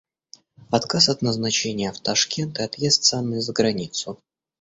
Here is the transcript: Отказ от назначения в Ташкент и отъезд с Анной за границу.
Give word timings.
Отказ 0.71 1.09
от 1.09 1.21
назначения 1.21 1.91
в 1.91 1.99
Ташкент 1.99 2.57
и 2.59 2.63
отъезд 2.63 3.03
с 3.03 3.13
Анной 3.13 3.39
за 3.41 3.53
границу. 3.53 4.17